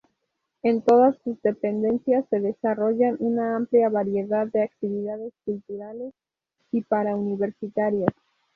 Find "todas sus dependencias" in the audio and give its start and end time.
0.81-2.25